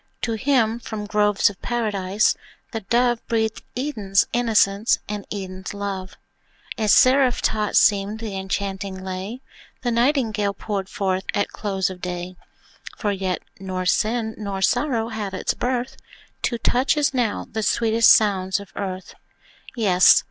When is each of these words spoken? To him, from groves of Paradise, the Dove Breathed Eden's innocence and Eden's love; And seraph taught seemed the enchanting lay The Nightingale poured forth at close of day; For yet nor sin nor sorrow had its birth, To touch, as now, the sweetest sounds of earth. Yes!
To 0.23 0.33
him, 0.33 0.79
from 0.79 1.05
groves 1.05 1.47
of 1.51 1.61
Paradise, 1.61 2.35
the 2.71 2.79
Dove 2.81 3.23
Breathed 3.27 3.61
Eden's 3.77 4.25
innocence 4.33 4.97
and 5.07 5.27
Eden's 5.31 5.75
love; 5.75 6.15
And 6.75 6.89
seraph 6.89 7.39
taught 7.43 7.75
seemed 7.75 8.17
the 8.17 8.35
enchanting 8.35 9.03
lay 9.03 9.41
The 9.83 9.91
Nightingale 9.91 10.55
poured 10.55 10.89
forth 10.89 11.25
at 11.35 11.49
close 11.51 11.91
of 11.91 12.01
day; 12.01 12.35
For 12.97 13.11
yet 13.11 13.43
nor 13.59 13.85
sin 13.85 14.33
nor 14.39 14.59
sorrow 14.63 15.09
had 15.09 15.35
its 15.35 15.53
birth, 15.53 15.97
To 16.41 16.57
touch, 16.57 16.97
as 16.97 17.13
now, 17.13 17.45
the 17.51 17.61
sweetest 17.61 18.11
sounds 18.11 18.59
of 18.59 18.73
earth. 18.75 19.13
Yes! 19.75 20.19